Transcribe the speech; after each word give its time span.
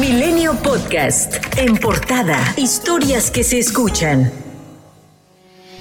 Milenio 0.00 0.54
Podcast. 0.62 1.34
En 1.56 1.76
portada. 1.76 2.38
Historias 2.56 3.32
que 3.32 3.42
se 3.42 3.58
escuchan. 3.58 4.30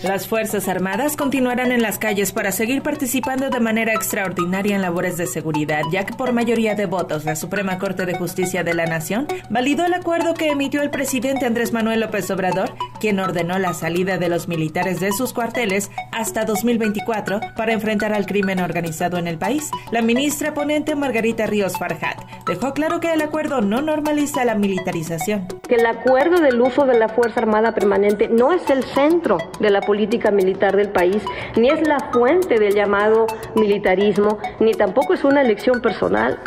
Las 0.02 0.28
Fuerzas 0.28 0.68
Armadas 0.68 1.16
continuarán 1.16 1.72
en 1.72 1.82
las 1.82 2.00
calles 2.00 2.32
para 2.32 2.52
seguir 2.52 2.82
participando 2.82 3.50
de 3.50 3.60
manera 3.60 3.94
extraordinaria 3.94 4.76
en 4.76 4.82
labores 4.82 5.18
de 5.18 5.26
seguridad, 5.28 5.82
ya 5.92 6.06
que 6.06 6.14
por 6.14 6.34
mayoría 6.34 6.76
de 6.76 6.86
votos 6.86 7.26
la 7.26 7.36
Suprema 7.36 7.80
Corte 7.80 8.06
de 8.06 8.16
Justicia 8.16 8.64
de 8.64 8.74
la 8.74 8.86
Nación 8.86 9.28
validó 9.50 9.86
el 9.86 9.94
acuerdo 9.94 10.34
que 10.34 10.50
emitió 10.50 10.82
el 10.82 10.92
presidente 10.92 11.46
Andrés 11.46 11.72
Manuel 11.72 12.00
López 12.00 12.30
Obrador, 12.32 12.76
quien 13.00 13.20
ordenó 13.20 13.58
la 13.60 13.74
salida 13.74 14.18
de 14.18 14.30
los 14.30 14.48
militares 14.48 15.00
de 15.00 15.12
sus 15.14 15.34
cuarteles 15.34 15.90
hasta 16.12 16.46
2024 16.46 17.40
para 17.56 17.74
enfrentar 17.74 18.14
al 18.14 18.26
crimen 18.26 18.60
organizado 18.60 19.18
en 19.18 19.28
el 19.28 19.38
país. 19.38 19.70
La 19.92 20.02
ministra 20.02 20.54
ponente 20.54 20.96
Margarita 20.96 21.48
Ríos 21.48 21.74
Farhat 21.78 22.20
dejó 22.48 22.74
claro 22.74 23.00
que 23.00 23.14
el 23.14 23.22
acuerdo 23.22 23.62
no 23.62 23.82
normaliza 23.82 24.46
la 24.46 24.56
militarización. 24.56 25.48
Que 25.68 25.76
el 25.76 25.86
acuerdo 25.86 26.40
del 26.40 26.62
uso 26.62 26.86
de 26.86 26.98
la 26.98 27.10
Fuerza 27.10 27.42
Armada 27.42 27.74
Permanente 27.74 28.30
no 28.30 28.54
es 28.54 28.70
el 28.70 28.84
centro 28.84 29.38
de 29.60 29.70
la 29.70 29.82
política 29.82 30.32
militar 30.32 30.76
del 30.76 30.90
país, 30.90 31.22
ni 31.56 31.70
es 31.70 31.86
la 31.88 32.00
fuente 32.12 32.60
del 32.60 32.74
llamado 32.74 33.28
militarismo, 33.56 34.38
ni 34.60 34.74
tampoco 34.74 35.14
es 35.14 35.24
una 35.24 35.42
elección 35.42 35.82
personal. 35.82 36.40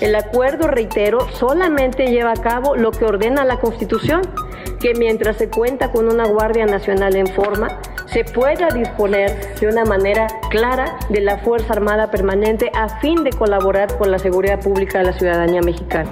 El 0.00 0.14
acuerdo, 0.14 0.68
reitero, 0.68 1.28
solamente 1.32 2.06
lleva 2.06 2.30
a 2.32 2.40
cabo 2.40 2.76
lo 2.76 2.92
que 2.92 3.04
ordena 3.04 3.44
la 3.44 3.58
Constitución, 3.58 4.22
que 4.80 4.94
mientras 4.94 5.36
se 5.36 5.48
cuenta 5.48 5.90
con 5.90 6.06
una 6.06 6.26
Guardia 6.26 6.66
Nacional 6.66 7.16
en 7.16 7.26
forma, 7.26 7.80
se 8.12 8.24
pueda 8.24 8.68
disponer 8.70 9.54
de 9.60 9.68
una 9.68 9.84
manera 9.84 10.26
clara 10.50 10.98
de 11.08 11.20
la 11.20 11.38
Fuerza 11.38 11.74
Armada 11.74 12.10
Permanente 12.10 12.70
a 12.74 12.88
fin 13.00 13.22
de 13.22 13.30
colaborar 13.30 13.96
con 13.98 14.10
la 14.10 14.18
seguridad 14.18 14.60
pública 14.60 14.98
de 14.98 15.04
la 15.04 15.12
ciudadanía 15.12 15.60
mexicana. 15.60 16.10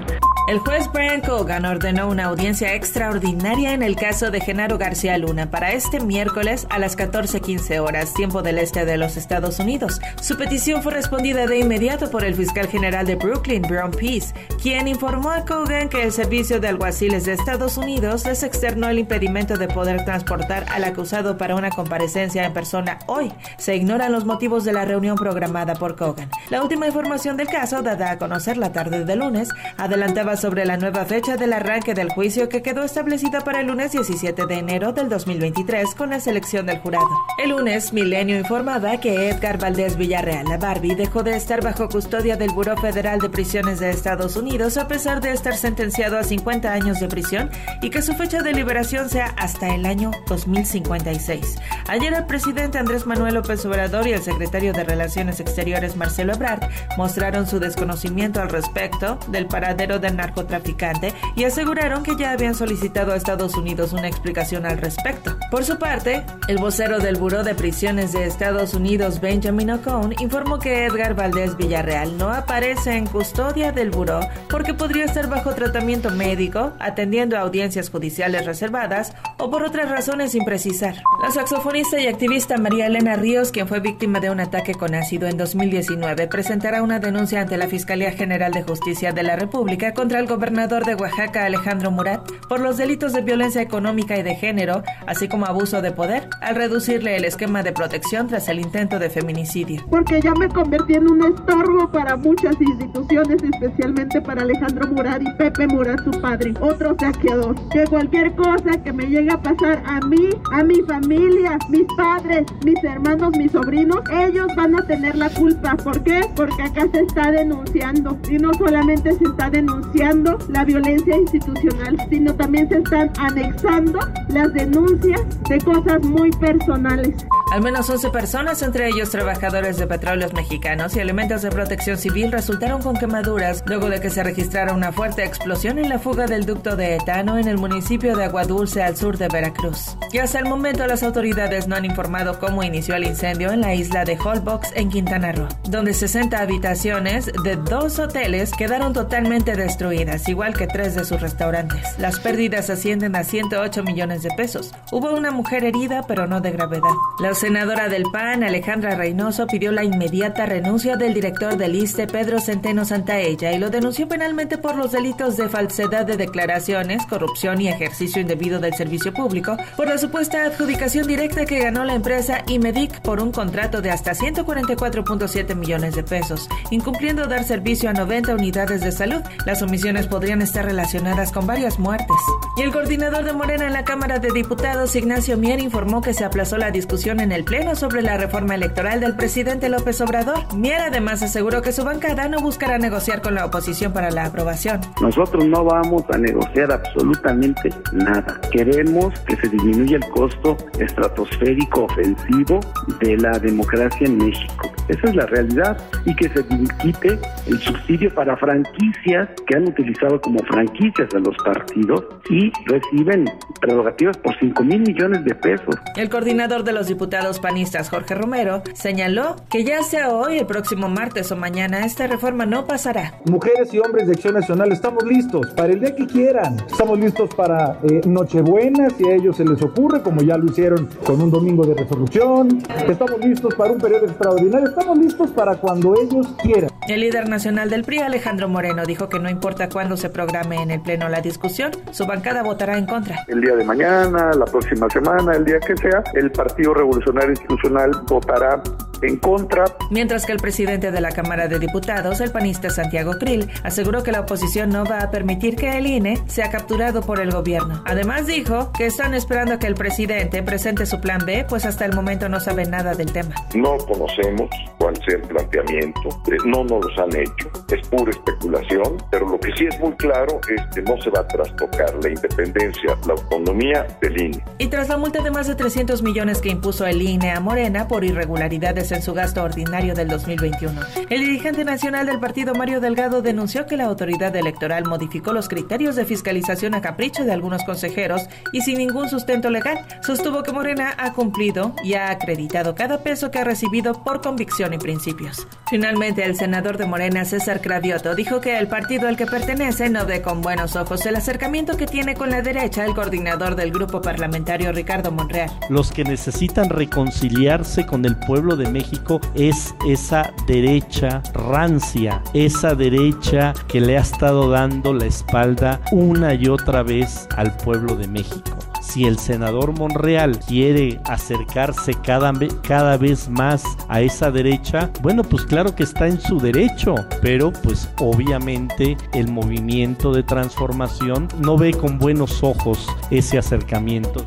El 0.49 0.61
juez 0.61 0.89
Brian 0.93 1.23
Cogan 1.23 1.65
ordenó 1.65 2.09
una 2.09 2.27
audiencia 2.27 2.73
extraordinaria 2.73 3.73
en 3.73 3.83
el 3.83 3.97
caso 3.97 4.31
de 4.31 4.41
Genaro 4.41 4.79
García 4.79 5.19
Luna 5.19 5.51
para 5.51 5.73
este 5.73 5.99
miércoles 5.99 6.69
a 6.71 6.79
las 6.79 6.97
14:15 6.97 7.81
horas, 7.81 8.15
tiempo 8.15 8.43
del 8.43 8.59
este 8.59 8.85
de 8.85 8.97
los 8.97 9.17
Estados 9.17 9.59
Unidos. 9.59 10.01
Su 10.23 10.37
petición 10.37 10.85
fue 10.85 10.93
respondida 10.93 11.49
de 11.49 11.59
inmediato 11.59 12.13
por 12.13 12.23
el 12.23 12.37
fiscal 12.37 12.69
general 12.69 13.07
de 13.07 13.17
Brooklyn, 13.17 13.63
Brown 13.63 13.91
Peace, 13.91 14.33
quien 14.63 14.87
informó 14.87 15.31
a 15.31 15.45
Cogan 15.45 15.89
que 15.89 16.05
el 16.05 16.13
servicio 16.13 16.61
de 16.61 16.69
alguaciles 16.69 17.25
de 17.25 17.33
Estados 17.33 17.77
Unidos 17.77 18.25
les 18.25 18.45
externó 18.45 18.89
el 18.89 19.01
impedimento 19.01 19.57
de 19.57 19.67
poder 19.67 20.05
transportar 20.05 20.65
al 20.71 20.85
acusado 20.85 21.37
para 21.37 21.57
una 21.57 21.71
comparecencia 21.71 22.45
en 22.45 22.53
persona 22.53 23.01
hoy. 23.07 23.33
Se 23.59 23.75
ignoran 23.75 24.13
los 24.13 24.25
motivos 24.25 24.65
de 24.65 24.73
la 24.73 24.85
reunión 24.85 25.17
programada 25.17 25.75
por 25.75 25.97
Cogan. 25.97 26.31
La 26.51 26.63
última 26.63 26.87
información 26.87 27.37
del 27.37 27.49
caso, 27.49 27.83
dada 27.83 28.13
a 28.13 28.19
conocer 28.19 28.57
la 28.59 28.71
tarde 28.71 29.05
de 29.05 29.17
lunes, 29.17 29.49
adelantaba 29.77 30.36
sobre 30.37 30.65
la 30.65 30.77
nueva 30.77 31.05
fecha 31.05 31.37
del 31.37 31.53
arranque 31.53 31.95
del 31.95 32.11
juicio 32.11 32.49
que 32.49 32.63
quedó 32.63 32.85
establecida 32.85 33.41
para 33.41 33.61
el 33.61 33.69
lunes 33.69 33.93
17 33.93 34.47
de 34.47 34.55
enero 34.55 34.93
del 34.93 35.09
2023 35.09 35.95
con 35.95 36.11
la 36.11 36.21
selección 36.21 36.67
del 36.67 36.79
jurado. 36.79 37.09
El 37.43 37.51
lunes, 37.51 37.93
Milenio 37.93 38.39
informaba 38.39 38.99
que 38.99 39.31
Edgar 39.31 39.59
Valdés 39.59 39.97
Villarreal, 39.97 40.47
la 40.47 40.59
Barbie, 40.59 40.95
dejó 40.95 41.23
de 41.23 41.37
estar 41.37 41.63
bajo 41.63 41.89
custodia 41.89 42.37
del 42.37 42.51
Buró 42.51 42.77
Federal 42.77 43.21
de 43.21 43.31
Prisiones 43.31 43.81
de 43.81 43.91
Estados 43.91 44.37
Unidos 44.37 44.77
a 44.77 44.89
pesar 44.89 45.21
de 45.21 45.33
estar 45.33 45.57
sentenciado 45.57 46.19
a 46.19 46.25
50 46.25 46.73
años 46.73 47.01
de 47.01 47.09
prisión 47.09 47.51
y 47.81 47.91
que 47.91 48.03
su 48.03 48.13
fecha 48.15 48.43
de 48.43 48.53
liberación 48.53 49.09
sea 49.09 49.35
hasta 49.37 49.75
el 49.75 49.87
año 49.87 50.11
2056. 50.29 51.57
Ayer 51.89 52.13
el 52.13 52.27
presidente 52.27 52.79
Andrés 52.79 53.07
Manuel 53.07 53.35
López 53.35 53.65
Obrador 53.65 54.07
y 54.07 54.13
el 54.13 54.23
secretario 54.23 54.73
de 54.73 54.85
Relaciones 54.85 55.41
Exteriores 55.41 55.97
Marcelo 55.97 56.35
Ebrard 56.35 56.69
mostraron 56.97 57.47
su 57.47 57.59
desconocimiento 57.59 58.41
al 58.41 58.51
respecto 58.51 59.19
del 59.29 59.47
paradero 59.47 59.99
del 59.99 60.17
narcotraficante 60.27 61.13
y 61.37 61.45
aseguraron 61.45 62.03
que 62.03 62.17
ya 62.17 62.33
habían 62.33 62.55
solicitado 62.55 63.13
a 63.13 63.17
Estados 63.17 63.55
Unidos 63.55 63.93
una 63.93 64.09
explicación 64.09 64.67
al 64.67 64.79
respecto. 64.79 65.37
Por 65.51 65.65
su 65.65 65.79
parte, 65.79 66.25
el 66.49 66.59
vocero 66.59 66.99
del 66.99 67.17
Buró 67.17 67.45
de 67.45 67.55
Prisiones 67.55 68.13
de 68.13 68.25
Estados 68.25 68.75
Unidos, 68.75 69.21
Benjamin 69.21 69.71
O'Connor, 69.71 70.21
informó 70.21 70.59
que 70.59 70.87
Edgar 70.87 71.15
Valdés 71.15 71.57
Villarreal 71.57 72.19
no 72.19 72.31
aparece 72.31 72.97
en 72.97 73.07
custodia 73.07 73.73
del 73.73 73.91
buró 73.91 74.21
porque 74.49 74.75
podría 74.75 75.05
estar 75.05 75.29
bajo 75.29 75.55
tratamiento 75.55 76.11
médico, 76.11 76.73
atendiendo 76.79 77.37
a 77.37 77.41
audiencias 77.41 77.91
judiciales 77.91 78.45
reservadas 78.45 79.13
o 79.39 79.51
por 79.51 79.63
otras 79.63 79.89
razones 79.89 80.33
sin 80.33 80.45
precisar. 80.45 80.97
La 81.23 81.31
saxofonista 81.31 82.01
y 82.01 82.07
activista 82.07 82.57
María 82.59 82.87
Elena 82.87 83.17
Ríos, 83.17 83.53
quien 83.53 83.69
fue 83.69 83.81
víctima 83.81 84.21
de 84.21 84.31
un 84.31 84.41
ataque 84.41 84.75
con 84.75 84.95
ácido 84.95 85.29
en 85.29 85.37
2019, 85.37 86.27
presentará 86.27 86.83
una 86.83 86.99
denuncia 86.99 87.41
ante 87.41 87.57
la 87.57 87.69
Fiscalía 87.69 88.13
General 88.13 88.53
de 88.53 88.63
Justicia 88.63 89.13
de 89.13 89.23
la 89.23 89.37
República 89.37 89.95
contra 89.95 90.16
el 90.19 90.27
gobernador 90.27 90.85
de 90.85 90.95
Oaxaca, 90.95 91.45
Alejandro 91.45 91.91
Murat, 91.91 92.21
por 92.49 92.61
los 92.61 92.77
delitos 92.77 93.13
de 93.13 93.23
violencia 93.23 93.61
económica 93.61 94.17
y 94.17 94.23
de 94.23 94.35
género, 94.35 94.83
así 95.07 95.29
como 95.29 95.47
abuso 95.47 95.83
de 95.83 95.93
poder, 95.93 96.29
al 96.41 96.55
reducirle 96.55 97.17
el 97.17 97.25
esquema 97.25 97.63
de 97.63 97.73
protección 97.73 98.29
tras 98.29 98.49
el 98.49 98.61
intento 98.61 98.99
de 98.99 99.11
feminicidio. 99.11 99.85
Porque 99.91 100.21
ya 100.21 100.33
me 100.35 100.49
convertí 100.49 100.95
en 100.95 101.11
un 101.11 101.35
estorbo 101.35 101.91
para 101.91 102.17
muchas 102.17 102.57
instituciones, 102.61 103.43
especialmente 103.43 104.21
para 104.21 104.43
Alejandro 104.43 104.89
Murat 104.89 105.23
y 105.23 105.31
Pepe 105.33 105.67
Murat, 105.67 106.03
su 106.05 106.11
padre, 106.21 106.55
otro 106.61 106.97
saqueador. 106.99 107.57
Que 107.71 107.85
cualquier 107.85 108.35
cosa 108.35 108.83
que 108.83 108.93
me 108.93 109.07
llegue 109.07 109.31
a 109.31 109.41
pasar 109.41 109.83
a 109.87 110.01
mí, 110.07 110.31
a 110.53 110.63
mi 110.63 110.81
familia, 110.83 111.59
mis 111.69 111.87
padres, 111.97 112.47
mis 112.65 112.83
hermanos, 112.85 113.37
mis 113.37 113.53
sobrinos, 113.53 114.01
ellos 114.11 114.47
van 114.57 114.77
a 114.77 114.87
tener 114.87 115.17
la 115.17 115.29
culpa. 115.31 115.77
¿Por 115.77 116.03
qué? 116.03 116.21
Porque 116.35 116.63
acá 116.63 116.87
se 116.93 117.01
está 117.01 117.31
denunciando. 117.31 118.19
Y 118.31 118.39
no 118.39 118.53
solamente 118.55 119.13
se 119.13 119.25
está 119.25 119.51
denunciando, 119.51 120.06
la 120.51 120.65
violencia 120.65 121.17
institucional, 121.17 121.97
sino 122.09 122.33
también 122.33 122.69
se 122.69 122.79
están 122.79 123.11
anexando 123.19 123.99
las 124.29 124.53
denuncias 124.55 125.21
de 125.49 125.59
cosas 125.59 126.01
muy 126.05 126.31
personales. 126.31 127.27
Al 127.53 127.63
menos 127.63 127.89
11 127.89 128.11
personas, 128.11 128.61
entre 128.63 128.89
ellos 128.89 129.11
trabajadores 129.11 129.77
de 129.77 129.87
petróleos 129.87 130.33
mexicanos 130.33 130.97
y 130.97 131.01
elementos 131.01 131.43
de 131.43 131.51
protección 131.51 131.97
civil, 131.97 132.33
resultaron 132.33 132.83
con 132.83 132.97
quemaduras 132.97 133.63
luego 133.67 133.89
de 133.89 134.01
que 134.01 134.11
se 134.11 134.25
registrara 134.25 134.73
una 134.73 134.91
fuerte 134.91 135.25
explosión 135.25 135.79
en 135.79 135.89
la 135.89 136.01
fuga 136.01 136.27
del 136.27 136.45
ducto 136.45 136.75
de 136.75 136.97
etano 136.97 137.39
en 137.39 137.47
el 137.47 137.57
municipio 137.57 138.17
de 138.17 138.25
Aguadulce 138.25 138.83
al 138.83 138.97
sur 138.97 139.17
de 139.17 139.29
Veracruz. 139.29 139.97
Y 140.13 140.19
hasta 140.19 140.41
el 140.41 140.47
momento 140.47 140.87
las 140.89 141.05
autoridades 141.05 141.69
no 141.69 141.77
han 141.77 141.85
informado 141.85 142.41
cómo 142.41 142.65
inició 142.65 142.97
el 142.97 143.05
incendio 143.05 143.53
en 143.53 143.61
la 143.61 143.75
isla 143.75 144.05
de 144.05 144.19
Holbox 144.19 144.73
en 144.75 144.91
Quintana 144.91 145.31
Roo, 145.31 145.49
donde 145.69 145.95
60 145.95 146.41
habitaciones 146.41 147.31
de 147.45 147.55
dos 147.55 148.01
hoteles 148.01 148.51
quedaron 148.59 148.93
totalmente 148.93 149.55
destruidas 149.55 150.29
igual 150.29 150.57
que 150.57 150.67
tres 150.67 150.97
de 150.97 151.05
sus 151.05 151.21
restaurantes. 151.21 151.97
Las 151.99 152.19
pérdidas 152.19 152.71
ascienden 152.71 153.15
a 153.15 153.23
108 153.23 153.85
millones 153.85 154.25
de 154.25 154.31
pesos. 154.37 154.73
Hubo 154.91 155.13
una 155.13 155.31
mujer 155.31 155.65
herida, 155.65 156.03
pero 156.09 156.27
no 156.27 156.41
de 156.41 156.51
gravedad. 156.51 156.91
La 157.21 157.37
senadora 157.47 157.89
del 157.89 158.03
PAN, 158.11 158.43
Alejandra 158.43 158.97
Reynoso, 158.97 159.47
pidió 159.47 159.71
la 159.71 159.85
inmediata 159.85 160.47
renuncia 160.47 160.97
del 160.97 161.15
director 161.15 161.57
del 161.57 161.77
ISTE, 161.77 162.09
Pedro 162.09 162.41
Centeno 162.41 162.85
Santaella, 162.85 163.53
y 163.53 163.59
lo 163.61 163.71
denunció 163.71 164.09
penalmente 164.09 164.59
por 164.59 164.75
los 164.75 164.91
delitos 164.91 165.37
de 165.37 165.49
falsedad 165.49 166.05
de 166.05 166.17
declaraciones, 166.17 167.07
corrupción 167.07 167.61
y 167.61 167.69
ejercicio 167.69 168.21
indebido 168.21 168.59
del 168.59 168.75
servicio 168.75 169.15
público, 169.15 169.57
por 169.77 169.87
la 169.87 169.97
supuesta 169.97 170.43
adjudicación 170.43 171.07
directa 171.07 171.45
que 171.45 171.61
ganó 171.61 171.85
la 171.85 171.95
empresa 171.95 172.43
Imedic 172.49 173.01
por 173.03 173.23
un 173.23 173.31
contrato 173.31 173.81
de 173.81 173.93
hasta 173.93 174.15
144.7 174.15 175.55
millones 175.55 175.95
de 175.95 176.03
pesos, 176.03 176.49
incumpliendo 176.73 177.27
dar 177.27 177.45
servicio 177.45 177.89
a 177.89 177.93
90 177.93 178.35
unidades 178.35 178.81
de 178.81 178.91
salud. 178.91 179.23
Las 179.45 179.63
podrían 180.09 180.43
estar 180.43 180.65
relacionadas 180.65 181.31
con 181.31 181.47
varias 181.47 181.79
muertes. 181.79 182.17
Y 182.57 182.63
el 182.63 182.73
coordinador 182.73 183.25
de 183.25 183.35
Morena 183.35 183.69
en 183.69 183.73
la 183.73 183.85
Cámara 183.85 184.19
de 184.19 184.33
Diputados, 184.33 184.97
Ignacio 184.97 185.37
Mier, 185.37 185.61
informó 185.61 186.03
que 186.03 186.13
se 186.13 186.25
aplazó 186.25 186.59
la 186.59 186.73
discusión 186.73 187.21
en 187.21 187.26
el 187.33 187.45
Pleno 187.45 187.75
sobre 187.75 188.03
la 188.03 188.17
reforma 188.17 188.55
electoral 188.55 189.01
del 189.01 189.17
presidente 189.17 189.69
López 189.69 190.01
Obrador. 190.01 190.39
Mier 190.55 190.81
además 190.81 191.23
aseguró 191.23 191.63
que 191.63 191.73
su 191.73 191.85
bancada 191.85 192.29
no 192.29 192.41
buscará 192.41 192.79
negociar 192.79 193.23
con 193.23 193.35
la 193.35 193.47
oposición 193.47 193.93
para 193.93 194.11
la 194.11 194.27
aprobación. 194.27 194.81
Nosotros 195.01 195.45
no 195.47 195.65
vamos 195.65 196.05
a 196.13 196.19
negociar 196.19 196.71
absolutamente 196.71 197.71
nada. 197.93 198.41
Queremos 198.53 199.19
que 199.21 199.37
se 199.37 199.49
disminuya 199.49 199.97
el 199.97 200.09
costo 200.11 200.57
estratosférico 200.79 201.85
ofensivo 201.85 202.61
de 203.01 203.17
la 203.17 203.39
democracia 203.39 204.07
en 204.07 204.19
México. 204.19 204.71
Esa 204.89 205.09
es 205.09 205.17
la 205.17 205.27
realidad 205.27 205.77
y 206.05 206.15
que 206.15 206.29
se 206.29 206.47
quite 206.81 207.19
el 207.47 207.59
subsidio 207.59 208.15
para 208.15 208.37
franquicias 208.37 209.29
que 209.47 209.57
han 209.57 209.69
utilizado 209.69 210.21
como 210.21 210.39
franquicias 210.45 211.13
a 211.15 211.19
los 211.19 211.37
partidos 211.39 212.05
y 212.31 212.53
reciben 212.67 213.29
prerrogativas 213.61 214.17
por 214.19 214.39
5 214.39 214.63
mil 214.63 214.81
millones 214.83 215.25
de 215.25 215.35
pesos. 215.35 215.75
El 215.97 216.09
coordinador 216.09 216.63
de 216.63 216.73
los 216.73 216.87
diputados 216.87 217.16
diputados 217.17 217.41
panistas 217.41 217.89
Jorge 217.89 218.15
Romero 218.15 218.63
señaló 218.75 219.37
que 219.49 219.65
ya 219.65 219.83
sea 219.83 220.11
hoy, 220.11 220.39
el 220.39 220.47
próximo 220.47 220.89
martes 220.89 221.33
o 221.33 221.37
mañana, 221.37 221.87
esta 221.87 222.07
reforma 222.07 222.45
no 222.45 222.67
pasará. 222.67 223.15
Mujeres 223.25 223.73
y 223.73 223.79
hombres 223.79 224.07
de 224.07 224.13
Acción 224.13 224.35
Nacional 224.35 224.71
estamos 224.71 225.03
listos 225.05 225.47
para 225.57 225.73
el 225.73 225.81
día 225.81 225.95
que 225.95 226.07
quieran. 226.07 226.59
Estamos 226.71 226.99
listos 226.99 227.35
para 227.35 227.79
eh, 227.85 228.03
Nochebuena, 228.05 228.91
si 228.91 229.09
a 229.09 229.15
ellos 229.15 229.37
se 229.39 229.45
les 229.47 229.63
ocurre, 229.63 230.03
como 230.03 230.21
ya 230.21 230.37
lo 230.37 230.45
hicieron 230.47 230.91
con 231.07 231.23
un 231.23 231.31
domingo 231.31 231.65
de 231.65 231.75
resolución. 231.75 232.59
Estamos 232.87 233.19
listos 233.21 233.55
para 233.55 233.73
un 233.73 233.79
periodo 233.79 234.07
extraordinario. 234.07 234.69
Estamos 234.69 234.99
listos 234.99 235.31
para 235.31 235.57
cuando 235.57 235.95
ellos 235.99 236.27
quieran. 236.43 236.71
El 236.87 237.01
líder 237.01 237.29
nacional 237.31 237.71
del 237.71 237.83
PRI, 237.83 238.01
Alejandro 238.01 238.49
Moreno, 238.49 238.85
dijo 238.85 239.09
que 239.09 239.19
no 239.19 239.31
importa 239.31 239.71
cuándo 239.71 239.97
se 239.97 240.11
programe 240.11 240.63
en 240.63 240.71
el 240.71 240.83
Pleno 240.83 241.09
la 241.09 241.23
discusión, 241.23 241.73
su 241.93 242.07
bancada 242.07 242.43
votará 242.43 242.77
en 242.77 242.87
contra. 242.87 243.25
El 243.27 243.41
día 243.41 243.57
de 243.57 243.65
mañana, 243.65 244.33
la 244.35 244.45
próxima 244.45 244.89
semana, 244.91 245.33
el 245.33 245.45
día 245.45 245.59
que 245.61 245.77
sea, 245.77 246.05
el 246.15 246.31
Partido 246.31 246.75
Revolucionario 246.75 247.06
Institucional 247.07 247.91
votará 248.09 248.63
en 249.03 249.17
contra. 249.17 249.65
Mientras 249.91 250.27
que 250.27 250.33
el 250.33 250.39
presidente 250.39 250.91
de 250.91 251.01
la 251.01 251.13
Cámara 251.13 251.49
de 251.49 251.59
Diputados, 251.59 252.21
el 252.21 252.31
panista 252.31 252.71
Santiago 252.71 253.13
Krill, 253.19 253.49
aseguró 253.63 254.03
que 254.03 254.13
la 254.13 254.21
oposición 254.21 254.71
no 254.71 254.85
va 254.85 255.01
a 255.01 255.11
permitir 255.11 255.57
que 255.57 255.77
el 255.77 255.87
INE 255.87 256.19
sea 256.27 256.51
capturado 256.51 257.03
por 257.03 257.21
el 257.21 257.31
gobierno. 257.31 257.83
Además 257.87 258.27
dijo 258.27 258.73
que 258.73 258.87
están 258.87 259.15
esperando 259.15 259.55
a 259.55 259.59
que 259.59 259.67
el 259.67 259.75
presidente 259.75 260.43
presente 260.43 260.87
su 260.87 261.01
plan 261.01 261.23
B, 261.25 261.47
pues 261.49 261.65
hasta 261.67 261.85
el 261.85 261.95
momento 261.95 262.29
no 262.29 262.41
saben 262.41 262.71
nada 262.71 262.95
del 262.95 263.13
tema. 263.13 263.35
No 263.55 263.77
conocemos 263.79 264.49
cuál 264.79 264.97
sea 265.05 265.17
el 265.17 265.23
planteamiento, 265.23 266.09
eh, 266.31 266.37
no 266.45 266.65
nos 266.65 266.85
los 266.85 266.99
han 266.99 267.15
hecho, 267.17 267.51
es 267.71 267.89
pura 267.89 268.11
especulación, 268.11 268.97
pero 269.11 269.29
lo 269.29 269.39
que 269.41 269.51
sí 269.57 269.67
es 269.67 269.79
muy 269.81 269.93
claro 269.93 270.41
es 270.49 270.63
que 270.75 270.83
no 270.83 271.01
se 271.01 271.11
va 271.11 271.21
a 271.21 271.29
trastocar 271.29 271.95
la 272.03 272.09
independencia, 272.09 272.97
la 273.07 273.15
autonomía 273.15 273.87
del 274.01 274.21
INE. 274.21 274.45
Y 274.59 274.69
tras 274.69 274.89
la 274.89 274.97
multa 274.97 275.23
de 275.23 275.31
más 275.31 275.47
de 275.47 275.55
300 275.55 276.03
millones 276.03 276.41
que 276.41 276.49
impuso 276.49 276.87
el 276.87 276.96
INE 277.03 277.31
a 277.33 277.41
Morena 277.41 277.89
por 277.89 278.05
irregularidades 278.05 278.93
en 278.93 279.03
su 279.03 279.15
gasto 279.15 279.43
ordinario 279.43 279.95
del 279.95 280.09
2021. 280.09 280.81
El 281.09 281.21
dirigente 281.21 281.65
nacional 281.65 282.07
del 282.07 282.21
partido 282.21 282.55
Mario 282.55 282.81
Delgado 282.81 283.23
denunció 283.23 283.67
que 283.67 283.77
la 283.77 283.85
autoridad 283.85 284.35
electoral 284.37 284.85
modificó 284.85 285.33
los 285.33 285.49
criterios 285.49 285.97
de 285.97 286.05
fiscalización 286.05 286.75
a 286.75 286.81
capricho 286.81 287.25
de 287.25 287.33
algunos 287.33 287.65
consejeros 287.65 288.23
y 288.53 288.61
sin 288.61 288.79
ningún 288.79 289.09
sustento 289.09 289.51
legal. 289.51 289.79
Sostuvo 290.03 290.43
que 290.43 290.53
Morena 290.53 290.95
ha 290.99 291.13
cumplido 291.13 291.75
y 291.83 291.95
ha 291.95 292.11
acreditado 292.11 292.75
cada 292.75 293.03
peso 293.03 293.31
que 293.31 293.39
ha 293.39 293.45
recibido 293.45 294.05
por 294.05 294.21
convicción 294.21 294.75
y 294.75 294.79
principios. 294.79 295.47
Finalmente, 295.69 296.25
el 296.25 296.37
senador 296.37 296.77
de 296.79 296.87
Morena, 296.87 297.25
César 297.25 297.61
Cravioto, 297.61 298.15
dijo 298.15 298.41
que 298.41 298.59
el 298.59 298.69
partido 298.69 299.09
al 299.09 299.17
que 299.17 299.27
pertenece 299.27 299.91
no 299.91 300.07
ve 300.07 300.23
con 300.23 300.41
buenos 300.41 300.77
ojos 300.77 301.05
el 301.07 301.17
acercamiento 301.17 301.77
que 301.77 301.87
tiene 301.87 302.15
con 302.15 302.31
la 302.31 302.43
derecha 302.43 302.85
el 302.85 302.95
coordinador 302.95 303.57
del 303.57 303.73
grupo 303.73 304.01
parlamentario 304.01 304.73
Ricardo 304.73 305.11
Monreal. 305.11 305.51
Los 305.69 305.91
que 305.93 306.05
necesitan 306.05 306.69
reconciliarse 306.87 307.85
con 307.85 308.05
el 308.05 308.17
pueblo 308.17 308.55
de 308.57 308.71
México 308.71 309.21
es 309.35 309.75
esa 309.87 310.33
derecha 310.47 311.21
rancia, 311.35 312.23
esa 312.33 312.75
derecha 312.77 313.53
que 313.67 313.81
le 313.81 313.99
ha 313.99 314.03
estado 314.03 314.49
dando 314.49 314.95
la 314.95 315.07
espalda 315.07 315.81
una 315.91 316.35
y 316.35 316.47
otra 316.49 316.85
vez 316.85 317.29
al 317.37 317.57
pueblo 317.57 317.97
de 317.97 318.07
México. 318.07 318.57
Si 318.81 319.05
el 319.05 319.19
senador 319.19 319.77
Monreal 319.77 320.39
quiere 320.39 321.01
acercarse 321.05 321.93
cada, 321.95 322.33
cada 322.63 322.97
vez 322.97 323.29
más 323.29 323.65
a 323.89 324.01
esa 324.01 324.31
derecha, 324.31 324.91
bueno, 325.03 325.25
pues 325.25 325.45
claro 325.45 325.75
que 325.75 325.83
está 325.83 326.07
en 326.07 326.21
su 326.21 326.39
derecho, 326.39 326.95
pero 327.21 327.53
pues 327.53 327.91
obviamente 327.99 328.97
el 329.13 329.29
movimiento 329.29 330.13
de 330.13 330.23
transformación 330.23 331.27
no 331.41 331.59
ve 331.59 331.73
con 331.73 331.99
buenos 331.99 332.45
ojos 332.45 332.87
ese 333.11 333.39
acercamiento. 333.39 334.25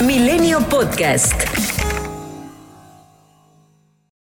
Milenio 0.00 0.60
Podcast. 0.60 1.75